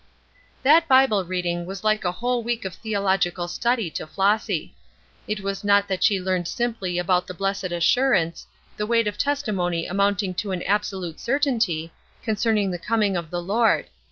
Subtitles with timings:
[0.63, 4.73] That Bible reading was like a whole week of theological study to Flossy.
[5.27, 9.85] It was not that she learned simply about the blessed assurance, the weight of testimony
[9.85, 11.93] amounting to an absolute certainty,
[12.23, 13.89] concerning the coming of the Lord.